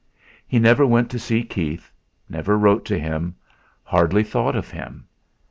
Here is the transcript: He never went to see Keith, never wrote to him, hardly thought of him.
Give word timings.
He 0.47 0.57
never 0.57 0.83
went 0.83 1.11
to 1.11 1.19
see 1.19 1.43
Keith, 1.43 1.91
never 2.27 2.57
wrote 2.57 2.85
to 2.85 2.97
him, 2.97 3.35
hardly 3.83 4.23
thought 4.23 4.55
of 4.55 4.71
him. 4.71 5.05